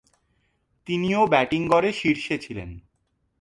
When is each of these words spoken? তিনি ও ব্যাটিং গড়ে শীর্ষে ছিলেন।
তিনি 0.87 1.09
ও 1.15 1.21
ব্যাটিং 1.27 1.61
গড়ে 1.67 1.91
শীর্ষে 1.91 2.35
ছিলেন। 2.37 2.69